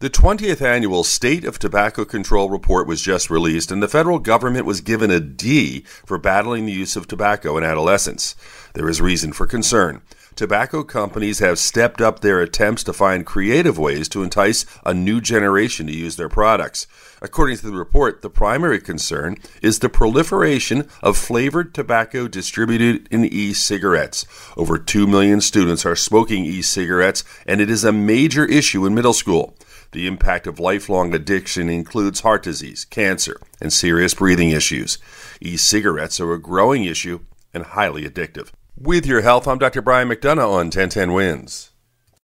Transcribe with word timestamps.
The 0.00 0.08
20th 0.08 0.62
annual 0.62 1.02
State 1.02 1.44
of 1.44 1.58
Tobacco 1.58 2.04
Control 2.04 2.48
report 2.48 2.86
was 2.86 3.02
just 3.02 3.30
released, 3.30 3.72
and 3.72 3.82
the 3.82 3.88
federal 3.88 4.20
government 4.20 4.64
was 4.64 4.80
given 4.80 5.10
a 5.10 5.18
D 5.18 5.80
for 6.06 6.18
battling 6.18 6.66
the 6.66 6.72
use 6.72 6.94
of 6.94 7.08
tobacco 7.08 7.58
in 7.58 7.64
adolescents. 7.64 8.36
There 8.74 8.88
is 8.88 9.00
reason 9.00 9.32
for 9.32 9.44
concern. 9.44 10.02
Tobacco 10.36 10.84
companies 10.84 11.40
have 11.40 11.58
stepped 11.58 12.00
up 12.00 12.20
their 12.20 12.40
attempts 12.40 12.84
to 12.84 12.92
find 12.92 13.26
creative 13.26 13.76
ways 13.76 14.08
to 14.10 14.22
entice 14.22 14.64
a 14.86 14.94
new 14.94 15.20
generation 15.20 15.88
to 15.88 15.92
use 15.92 16.14
their 16.14 16.28
products. 16.28 16.86
According 17.20 17.56
to 17.56 17.66
the 17.66 17.76
report, 17.76 18.22
the 18.22 18.30
primary 18.30 18.78
concern 18.78 19.36
is 19.62 19.80
the 19.80 19.88
proliferation 19.88 20.88
of 21.02 21.16
flavored 21.16 21.74
tobacco 21.74 22.28
distributed 22.28 23.08
in 23.10 23.24
e 23.24 23.52
cigarettes. 23.52 24.24
Over 24.56 24.78
2 24.78 25.08
million 25.08 25.40
students 25.40 25.84
are 25.84 25.96
smoking 25.96 26.44
e 26.44 26.62
cigarettes, 26.62 27.24
and 27.48 27.60
it 27.60 27.68
is 27.68 27.82
a 27.82 27.90
major 27.90 28.44
issue 28.44 28.86
in 28.86 28.94
middle 28.94 29.12
school. 29.12 29.56
The 29.92 30.06
impact 30.06 30.46
of 30.46 30.60
lifelong 30.60 31.14
addiction 31.14 31.70
includes 31.70 32.20
heart 32.20 32.42
disease, 32.42 32.84
cancer, 32.84 33.40
and 33.60 33.72
serious 33.72 34.12
breathing 34.14 34.50
issues. 34.50 34.98
E 35.40 35.56
cigarettes 35.56 36.20
are 36.20 36.34
a 36.34 36.40
growing 36.40 36.84
issue 36.84 37.20
and 37.54 37.64
highly 37.64 38.04
addictive. 38.04 38.50
With 38.76 39.06
your 39.06 39.22
health, 39.22 39.48
I'm 39.48 39.58
Dr. 39.58 39.80
Brian 39.80 40.08
McDonough 40.08 40.50
on 40.50 40.66
1010 40.66 41.12
Wins. 41.12 41.70